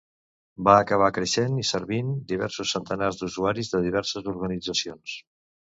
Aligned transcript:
Va 0.67 0.73
acabar 0.85 1.09
creixent 1.17 1.59
i 1.63 1.67
servint 1.73 2.09
diversos 2.33 2.73
centenars 2.77 3.21
d'usuaris 3.21 3.73
de 3.77 3.87
diverses 3.87 4.33
organitzacions. 4.37 5.21